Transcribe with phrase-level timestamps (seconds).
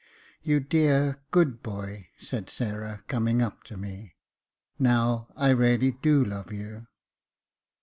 [0.25, 4.15] *' You dear, good boy," said Sarah, coming up to me."
[4.79, 6.87] Now, I really do love you."